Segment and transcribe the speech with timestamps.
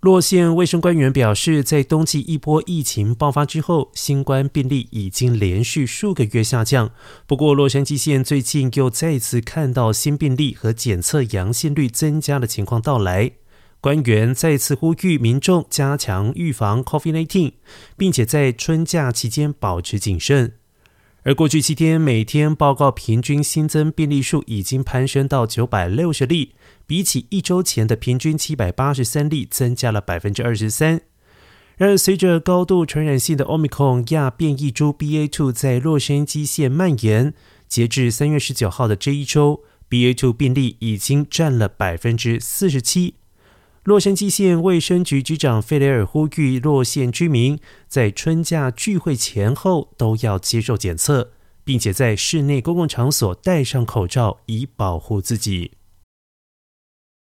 [0.00, 6.92] 洛县卫生官员表示，在冬季一波疫情爆发之后，新冠病例已经连续数个月下降。
[7.26, 13.32] 不过，洛杉矶县最近又再次看到新病例和检测阳性率增加的情况到来。
[13.80, 17.54] 官员再次呼吁民众加强预防 COVID-19，
[17.96, 20.54] 并且在春假期间保持谨慎。
[21.28, 26.54] 而过去七天每天报告平均新增病例数已经攀升到九百六十例，
[26.86, 31.02] 比起一周前的平均七百八十三例，增加了百分之二十三。
[31.76, 37.34] 然而，随着高度传染性的 Omicron 亚变异株 BA.2 在洛杉矶县蔓延，
[37.68, 43.16] 截至三月十九号的这一周，BA.2 病例已经占了百分之四十七。
[43.88, 51.30] 洛杉矶县卫生局局长费雷尔呼吁洛县居民在春假聚会前后都要接受检测，
[51.64, 55.77] 并且在室内公共场所戴上口罩，以保护自己。